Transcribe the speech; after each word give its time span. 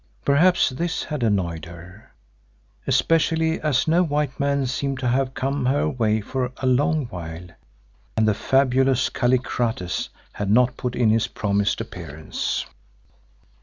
Perhaps 0.25 0.71
this 0.71 1.03
had 1.03 1.21
annoyed 1.21 1.65
her, 1.65 2.11
especially 2.87 3.61
as 3.61 3.87
no 3.87 4.01
white 4.01 4.39
man 4.39 4.65
seemed 4.65 4.97
to 4.97 5.07
have 5.07 5.35
come 5.35 5.67
her 5.67 5.87
way 5.87 6.21
for 6.21 6.51
a 6.57 6.65
long 6.65 7.05
while 7.09 7.49
and 8.17 8.27
the 8.27 8.33
fabulous 8.33 9.09
Kallikrates 9.11 10.09
had 10.33 10.49
not 10.49 10.75
put 10.75 10.95
in 10.95 11.11
his 11.11 11.27
promised 11.27 11.79
appearance. 11.81 12.65